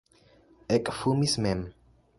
Ekfumis 0.77 1.37
mem. 1.47 1.65